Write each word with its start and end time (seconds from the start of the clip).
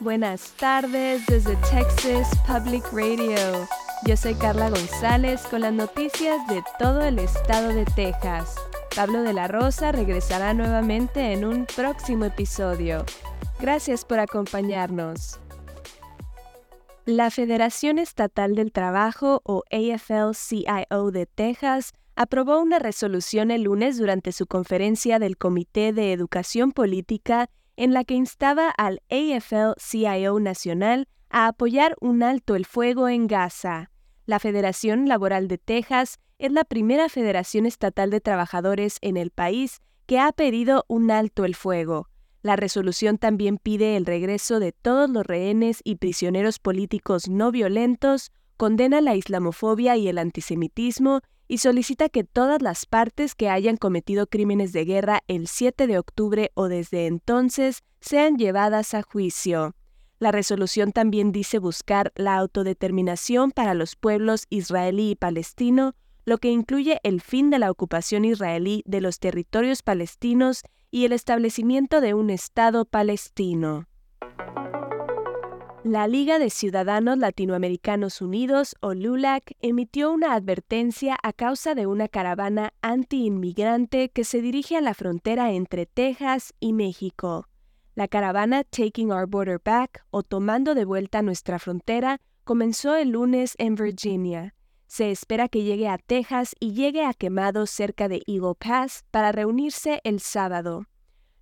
buenas 0.00 0.52
tardes 0.52 1.26
desde 1.26 1.56
Texas 1.56 2.28
Public 2.46 2.84
Radio. 2.92 3.66
Yo 4.04 4.16
soy 4.16 4.34
Carla 4.34 4.70
González 4.70 5.42
con 5.50 5.62
las 5.62 5.72
noticias 5.72 6.46
de 6.46 6.62
todo 6.78 7.02
el 7.02 7.18
estado 7.18 7.68
de 7.68 7.84
Texas. 7.84 8.54
Pablo 8.94 9.22
de 9.22 9.32
la 9.32 9.48
Rosa 9.48 9.92
regresará 9.92 10.54
nuevamente 10.54 11.32
en 11.32 11.44
un 11.44 11.66
próximo 11.66 12.26
episodio. 12.26 13.04
Gracias 13.60 14.04
por 14.04 14.20
acompañarnos. 14.20 15.40
La 17.04 17.30
Federación 17.30 17.98
Estatal 17.98 18.54
del 18.54 18.70
Trabajo 18.70 19.40
o 19.44 19.64
AFL-CIO 19.70 21.10
de 21.10 21.26
Texas 21.26 21.92
aprobó 22.14 22.60
una 22.60 22.78
resolución 22.78 23.50
el 23.50 23.62
lunes 23.62 23.98
durante 23.98 24.32
su 24.32 24.46
conferencia 24.46 25.18
del 25.18 25.36
Comité 25.36 25.92
de 25.92 26.12
Educación 26.12 26.72
Política 26.72 27.48
en 27.78 27.94
la 27.94 28.02
que 28.02 28.14
instaba 28.14 28.70
al 28.70 29.00
AFL-CIO 29.08 30.40
Nacional 30.40 31.06
a 31.30 31.46
apoyar 31.46 31.94
un 32.00 32.24
alto 32.24 32.56
el 32.56 32.66
fuego 32.66 33.08
en 33.08 33.28
Gaza. 33.28 33.92
La 34.26 34.40
Federación 34.40 35.08
Laboral 35.08 35.46
de 35.46 35.58
Texas 35.58 36.18
es 36.40 36.50
la 36.50 36.64
primera 36.64 37.08
federación 37.08 37.66
estatal 37.66 38.10
de 38.10 38.20
trabajadores 38.20 38.98
en 39.00 39.16
el 39.16 39.30
país 39.30 39.80
que 40.06 40.18
ha 40.18 40.32
pedido 40.32 40.86
un 40.88 41.12
alto 41.12 41.44
el 41.44 41.54
fuego. 41.54 42.08
La 42.42 42.56
resolución 42.56 43.16
también 43.16 43.58
pide 43.58 43.96
el 43.96 44.06
regreso 44.06 44.58
de 44.58 44.72
todos 44.72 45.08
los 45.08 45.24
rehenes 45.24 45.80
y 45.84 45.96
prisioneros 45.96 46.58
políticos 46.58 47.28
no 47.28 47.52
violentos, 47.52 48.32
condena 48.56 49.00
la 49.00 49.14
islamofobia 49.14 49.96
y 49.96 50.08
el 50.08 50.18
antisemitismo 50.18 51.20
y 51.48 51.58
solicita 51.58 52.08
que 52.10 52.22
todas 52.22 52.62
las 52.62 52.86
partes 52.86 53.34
que 53.34 53.48
hayan 53.48 53.78
cometido 53.78 54.26
crímenes 54.26 54.72
de 54.72 54.84
guerra 54.84 55.22
el 55.26 55.48
7 55.48 55.86
de 55.86 55.98
octubre 55.98 56.52
o 56.54 56.68
desde 56.68 57.06
entonces 57.06 57.82
sean 58.00 58.36
llevadas 58.36 58.94
a 58.94 59.02
juicio. 59.02 59.74
La 60.20 60.30
resolución 60.30 60.92
también 60.92 61.32
dice 61.32 61.58
buscar 61.58 62.12
la 62.14 62.36
autodeterminación 62.36 63.50
para 63.50 63.74
los 63.74 63.96
pueblos 63.96 64.44
israelí 64.50 65.12
y 65.12 65.16
palestino, 65.16 65.94
lo 66.24 66.38
que 66.38 66.50
incluye 66.50 67.00
el 67.02 67.22
fin 67.22 67.48
de 67.48 67.58
la 67.58 67.70
ocupación 67.70 68.24
israelí 68.24 68.82
de 68.84 69.00
los 69.00 69.18
territorios 69.18 69.82
palestinos 69.82 70.62
y 70.90 71.06
el 71.06 71.12
establecimiento 71.12 72.00
de 72.00 72.14
un 72.14 72.30
Estado 72.30 72.84
palestino. 72.84 73.87
La 75.90 76.06
Liga 76.06 76.38
de 76.38 76.50
Ciudadanos 76.50 77.16
Latinoamericanos 77.16 78.20
Unidos, 78.20 78.76
o 78.82 78.92
LULAC, 78.92 79.54
emitió 79.62 80.12
una 80.12 80.34
advertencia 80.34 81.16
a 81.22 81.32
causa 81.32 81.74
de 81.74 81.86
una 81.86 82.08
caravana 82.08 82.74
anti-inmigrante 82.82 84.10
que 84.10 84.24
se 84.24 84.42
dirige 84.42 84.76
a 84.76 84.82
la 84.82 84.92
frontera 84.92 85.50
entre 85.52 85.86
Texas 85.86 86.52
y 86.60 86.74
México. 86.74 87.48
La 87.94 88.06
caravana 88.06 88.64
Taking 88.64 89.12
Our 89.12 89.26
Border 89.26 89.62
Back, 89.64 90.04
o 90.10 90.22
Tomando 90.22 90.74
de 90.74 90.84
vuelta 90.84 91.22
nuestra 91.22 91.58
frontera, 91.58 92.20
comenzó 92.44 92.94
el 92.94 93.12
lunes 93.12 93.54
en 93.56 93.74
Virginia. 93.74 94.54
Se 94.88 95.10
espera 95.10 95.48
que 95.48 95.62
llegue 95.62 95.88
a 95.88 95.96
Texas 95.96 96.54
y 96.60 96.74
llegue 96.74 97.06
a 97.06 97.14
Quemado 97.14 97.64
cerca 97.64 98.08
de 98.08 98.22
Eagle 98.26 98.56
Pass 98.58 99.06
para 99.10 99.32
reunirse 99.32 100.02
el 100.04 100.20
sábado. 100.20 100.84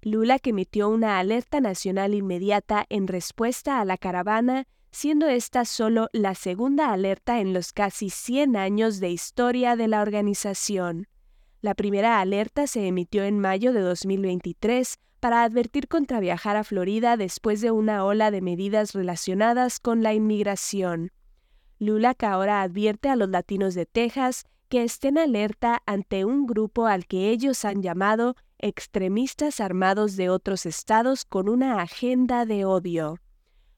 Lula 0.06 0.38
que 0.38 0.50
emitió 0.50 0.88
una 0.88 1.18
alerta 1.18 1.60
nacional 1.60 2.14
inmediata 2.14 2.86
en 2.90 3.08
respuesta 3.08 3.80
a 3.80 3.84
la 3.84 3.98
caravana, 3.98 4.68
siendo 4.92 5.26
esta 5.26 5.64
solo 5.64 6.10
la 6.12 6.36
segunda 6.36 6.92
alerta 6.92 7.40
en 7.40 7.52
los 7.52 7.72
casi 7.72 8.08
100 8.08 8.54
años 8.54 9.00
de 9.00 9.10
historia 9.10 9.74
de 9.74 9.88
la 9.88 10.02
organización. 10.02 11.08
La 11.60 11.74
primera 11.74 12.20
alerta 12.20 12.68
se 12.68 12.86
emitió 12.86 13.24
en 13.24 13.40
mayo 13.40 13.72
de 13.72 13.80
2023 13.80 14.94
para 15.18 15.42
advertir 15.42 15.88
contra 15.88 16.20
viajar 16.20 16.54
a 16.54 16.62
Florida 16.62 17.16
después 17.16 17.60
de 17.60 17.72
una 17.72 18.04
ola 18.04 18.30
de 18.30 18.42
medidas 18.42 18.92
relacionadas 18.92 19.80
con 19.80 20.04
la 20.04 20.14
inmigración. 20.14 21.10
LULAC 21.80 22.22
ahora 22.22 22.62
advierte 22.62 23.08
a 23.08 23.16
los 23.16 23.30
latinos 23.30 23.74
de 23.74 23.86
Texas 23.86 24.44
que 24.68 24.84
estén 24.84 25.18
alerta 25.18 25.82
ante 25.84 26.24
un 26.24 26.46
grupo 26.46 26.86
al 26.86 27.06
que 27.06 27.30
ellos 27.30 27.64
han 27.64 27.82
llamado 27.82 28.36
extremistas 28.58 29.60
armados 29.60 30.16
de 30.16 30.30
otros 30.30 30.66
estados 30.66 31.24
con 31.24 31.48
una 31.48 31.80
agenda 31.80 32.46
de 32.46 32.64
odio. 32.64 33.18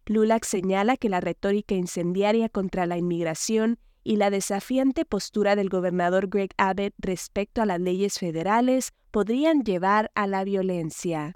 Lulac 0.07 0.45
señala 0.45 0.97
que 0.97 1.09
la 1.09 1.21
retórica 1.21 1.75
incendiaria 1.75 2.49
contra 2.49 2.87
la 2.87 2.97
inmigración 2.97 3.79
y 4.05 4.17
la 4.17 4.31
desafiante 4.31 5.05
postura 5.05 5.55
del 5.55 5.69
gobernador 5.69 6.29
Greg 6.29 6.51
Abbott 6.57 6.95
respecto 6.99 7.61
a 7.61 7.67
las 7.67 7.81
leyes 7.81 8.19
federales 8.19 8.93
podrían 9.11 9.63
llevar 9.63 10.11
a 10.15 10.27
la 10.27 10.45
violencia. 10.45 11.35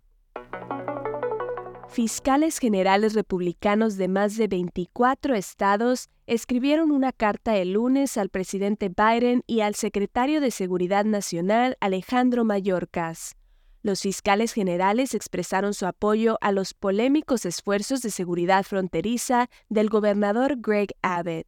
Fiscales 1.88 2.58
generales 2.58 3.12
republicanos 3.12 3.98
de 3.98 4.08
más 4.08 4.38
de 4.38 4.48
24 4.48 5.34
estados 5.34 6.08
escribieron 6.32 6.92
una 6.92 7.12
carta 7.12 7.58
el 7.58 7.74
lunes 7.74 8.16
al 8.16 8.30
presidente 8.30 8.88
Biden 8.88 9.42
y 9.46 9.60
al 9.60 9.74
secretario 9.74 10.40
de 10.40 10.50
Seguridad 10.50 11.04
Nacional 11.04 11.76
Alejandro 11.80 12.44
Mayorkas. 12.44 13.36
Los 13.82 14.00
fiscales 14.00 14.54
generales 14.54 15.12
expresaron 15.14 15.74
su 15.74 15.86
apoyo 15.86 16.38
a 16.40 16.50
los 16.52 16.72
polémicos 16.72 17.44
esfuerzos 17.44 18.00
de 18.00 18.10
seguridad 18.10 18.64
fronteriza 18.64 19.50
del 19.68 19.90
gobernador 19.90 20.56
Greg 20.58 20.94
Abbott. 21.02 21.46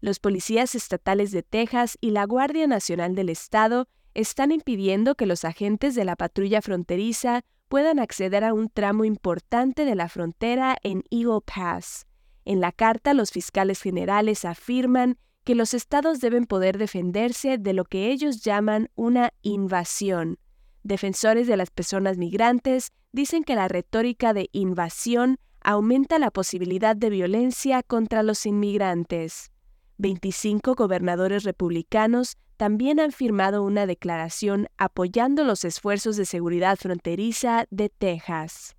Los 0.00 0.18
policías 0.18 0.74
estatales 0.74 1.30
de 1.30 1.42
Texas 1.42 1.98
y 2.00 2.10
la 2.10 2.24
Guardia 2.24 2.66
Nacional 2.66 3.14
del 3.14 3.28
Estado 3.28 3.86
están 4.14 4.50
impidiendo 4.50 5.14
que 5.14 5.26
los 5.26 5.44
agentes 5.44 5.94
de 5.94 6.04
la 6.04 6.16
patrulla 6.16 6.62
fronteriza 6.62 7.42
puedan 7.68 7.98
acceder 7.98 8.44
a 8.44 8.54
un 8.54 8.70
tramo 8.70 9.04
importante 9.04 9.84
de 9.84 9.94
la 9.94 10.08
frontera 10.08 10.76
en 10.82 11.02
Eagle 11.10 11.40
Pass. 11.44 12.06
En 12.44 12.60
la 12.60 12.72
carta, 12.72 13.14
los 13.14 13.30
fiscales 13.30 13.80
generales 13.80 14.44
afirman 14.44 15.16
que 15.44 15.54
los 15.54 15.74
estados 15.74 16.20
deben 16.20 16.46
poder 16.46 16.78
defenderse 16.78 17.58
de 17.58 17.72
lo 17.72 17.84
que 17.84 18.10
ellos 18.10 18.42
llaman 18.42 18.90
una 18.94 19.32
invasión. 19.42 20.38
Defensores 20.84 21.46
de 21.46 21.56
las 21.56 21.70
personas 21.70 22.18
migrantes 22.18 22.92
dicen 23.12 23.44
que 23.44 23.54
la 23.54 23.68
retórica 23.68 24.32
de 24.32 24.48
invasión 24.52 25.38
aumenta 25.60 26.18
la 26.18 26.30
posibilidad 26.30 26.96
de 26.96 27.10
violencia 27.10 27.82
contra 27.82 28.22
los 28.22 28.46
inmigrantes. 28.46 29.50
25 29.98 30.74
gobernadores 30.74 31.44
republicanos 31.44 32.36
también 32.56 33.00
han 33.00 33.12
firmado 33.12 33.62
una 33.62 33.86
declaración 33.86 34.68
apoyando 34.76 35.44
los 35.44 35.64
esfuerzos 35.64 36.16
de 36.16 36.26
seguridad 36.26 36.76
fronteriza 36.76 37.66
de 37.70 37.88
Texas. 37.88 38.76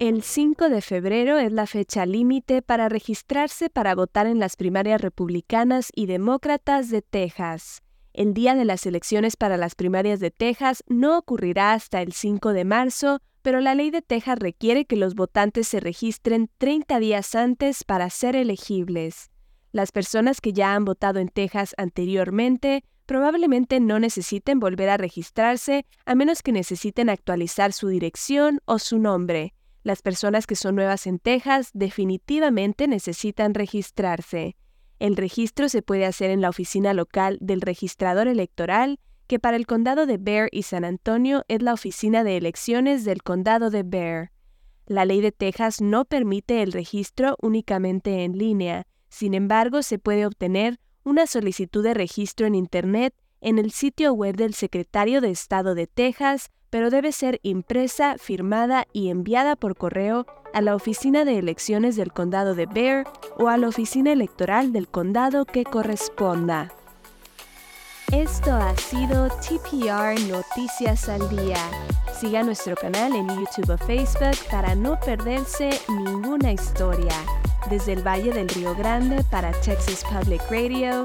El 0.00 0.22
5 0.22 0.68
de 0.68 0.80
febrero 0.80 1.38
es 1.38 1.50
la 1.50 1.66
fecha 1.66 2.06
límite 2.06 2.62
para 2.62 2.88
registrarse 2.88 3.68
para 3.68 3.96
votar 3.96 4.28
en 4.28 4.38
las 4.38 4.54
primarias 4.54 5.00
republicanas 5.00 5.90
y 5.92 6.06
demócratas 6.06 6.88
de 6.88 7.02
Texas. 7.02 7.82
El 8.12 8.32
día 8.32 8.54
de 8.54 8.64
las 8.64 8.86
elecciones 8.86 9.36
para 9.36 9.56
las 9.56 9.74
primarias 9.74 10.20
de 10.20 10.30
Texas 10.30 10.84
no 10.86 11.18
ocurrirá 11.18 11.72
hasta 11.72 12.00
el 12.00 12.12
5 12.12 12.52
de 12.52 12.64
marzo, 12.64 13.18
pero 13.42 13.60
la 13.60 13.74
ley 13.74 13.90
de 13.90 14.00
Texas 14.00 14.38
requiere 14.38 14.84
que 14.84 14.94
los 14.94 15.16
votantes 15.16 15.66
se 15.66 15.80
registren 15.80 16.48
30 16.58 17.00
días 17.00 17.34
antes 17.34 17.82
para 17.82 18.08
ser 18.08 18.36
elegibles. 18.36 19.32
Las 19.72 19.90
personas 19.90 20.40
que 20.40 20.52
ya 20.52 20.76
han 20.76 20.84
votado 20.84 21.18
en 21.18 21.28
Texas 21.28 21.74
anteriormente 21.76 22.84
probablemente 23.04 23.80
no 23.80 23.98
necesiten 23.98 24.60
volver 24.60 24.90
a 24.90 24.96
registrarse 24.96 25.86
a 26.06 26.14
menos 26.14 26.42
que 26.42 26.52
necesiten 26.52 27.10
actualizar 27.10 27.72
su 27.72 27.88
dirección 27.88 28.60
o 28.64 28.78
su 28.78 29.00
nombre. 29.00 29.54
Las 29.88 30.02
personas 30.02 30.46
que 30.46 30.54
son 30.54 30.74
nuevas 30.74 31.06
en 31.06 31.18
Texas 31.18 31.70
definitivamente 31.72 32.86
necesitan 32.88 33.54
registrarse. 33.54 34.54
El 34.98 35.16
registro 35.16 35.70
se 35.70 35.80
puede 35.80 36.04
hacer 36.04 36.30
en 36.30 36.42
la 36.42 36.50
oficina 36.50 36.92
local 36.92 37.38
del 37.40 37.62
registrador 37.62 38.28
electoral, 38.28 39.00
que 39.28 39.38
para 39.38 39.56
el 39.56 39.66
condado 39.66 40.04
de 40.04 40.18
Bear 40.18 40.50
y 40.52 40.64
San 40.64 40.84
Antonio 40.84 41.42
es 41.48 41.62
la 41.62 41.72
oficina 41.72 42.22
de 42.22 42.36
elecciones 42.36 43.06
del 43.06 43.22
condado 43.22 43.70
de 43.70 43.82
Bear. 43.82 44.30
La 44.84 45.06
ley 45.06 45.22
de 45.22 45.32
Texas 45.32 45.80
no 45.80 46.04
permite 46.04 46.60
el 46.62 46.72
registro 46.72 47.36
únicamente 47.40 48.24
en 48.24 48.36
línea, 48.36 48.86
sin 49.08 49.32
embargo, 49.32 49.80
se 49.80 49.98
puede 49.98 50.26
obtener 50.26 50.78
una 51.02 51.26
solicitud 51.26 51.82
de 51.82 51.94
registro 51.94 52.46
en 52.46 52.54
Internet 52.54 53.14
en 53.40 53.58
el 53.58 53.70
sitio 53.70 54.12
web 54.12 54.36
del 54.36 54.54
Secretario 54.54 55.20
de 55.20 55.30
Estado 55.30 55.74
de 55.74 55.86
Texas, 55.86 56.50
pero 56.70 56.90
debe 56.90 57.12
ser 57.12 57.40
impresa, 57.42 58.16
firmada 58.18 58.86
y 58.92 59.08
enviada 59.08 59.56
por 59.56 59.76
correo 59.76 60.26
a 60.52 60.60
la 60.60 60.74
Oficina 60.74 61.24
de 61.24 61.38
Elecciones 61.38 61.96
del 61.96 62.12
Condado 62.12 62.54
de 62.54 62.66
Bear 62.66 63.04
o 63.38 63.48
a 63.48 63.56
la 63.56 63.68
Oficina 63.68 64.12
Electoral 64.12 64.72
del 64.72 64.88
Condado 64.88 65.44
que 65.44 65.64
corresponda. 65.64 66.72
Esto 68.12 68.54
ha 68.54 68.74
sido 68.76 69.28
TPR 69.28 70.18
Noticias 70.28 71.10
al 71.10 71.28
Día. 71.28 71.58
Siga 72.18 72.42
nuestro 72.42 72.74
canal 72.74 73.14
en 73.14 73.28
YouTube 73.28 73.70
o 73.70 73.78
Facebook 73.78 74.36
para 74.50 74.74
no 74.74 74.98
perderse 74.98 75.78
ninguna 75.88 76.52
historia. 76.52 77.12
Desde 77.68 77.92
el 77.92 78.06
Valle 78.06 78.32
del 78.32 78.48
Río 78.48 78.74
Grande 78.74 79.22
para 79.30 79.52
Texas 79.52 80.02
Public 80.04 80.40
Radio, 80.50 81.04